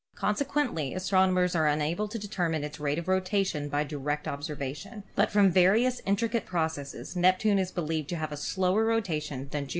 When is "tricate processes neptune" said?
6.15-7.59